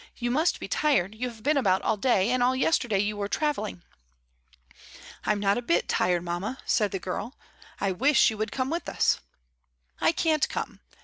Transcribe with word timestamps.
"You 0.17 0.31
must 0.31 0.59
be 0.59 0.67
tired, 0.67 1.13
you 1.13 1.29
have 1.29 1.43
been 1.43 1.57
about 1.57 1.83
all 1.83 1.95
day, 1.95 2.31
and 2.31 2.41
all 2.41 2.55
yesterday 2.55 2.97
you 2.97 3.15
were 3.15 3.27
travelling." 3.27 3.83
"I'm 5.27 5.39
not 5.39 5.59
a 5.59 5.61
bit 5.61 5.87
tired, 5.87 6.23
mamma," 6.23 6.57
said 6.65 6.89
the 6.89 6.97
girl. 6.97 7.35
"I 7.79 7.91
wish 7.91 8.31
you 8.31 8.37
would 8.39 8.51
come 8.51 8.71
with 8.71 8.89
us." 8.89 9.19
"I 9.99 10.11
can't 10.11 10.49
come. 10.49 10.79